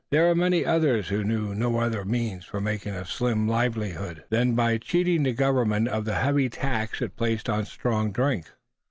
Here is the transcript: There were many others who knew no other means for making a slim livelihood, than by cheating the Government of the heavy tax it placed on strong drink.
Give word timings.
There 0.09 0.25
were 0.25 0.33
many 0.33 0.65
others 0.65 1.09
who 1.09 1.23
knew 1.23 1.53
no 1.53 1.77
other 1.77 2.03
means 2.03 2.43
for 2.43 2.59
making 2.59 2.95
a 2.95 3.05
slim 3.05 3.47
livelihood, 3.47 4.23
than 4.31 4.55
by 4.55 4.79
cheating 4.79 5.21
the 5.21 5.31
Government 5.31 5.87
of 5.87 6.05
the 6.05 6.15
heavy 6.15 6.49
tax 6.49 7.03
it 7.03 7.15
placed 7.15 7.47
on 7.47 7.65
strong 7.65 8.11
drink. 8.11 8.47